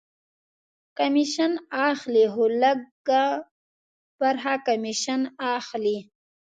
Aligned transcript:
کمیشن 0.97 1.51
اخلي؟ 1.89 2.23
هو، 2.33 2.43
لږ 2.61 2.79
ه 3.17 3.23
برخه 4.19 4.53
کمیشن 4.67 5.21
اخلی 5.55 5.97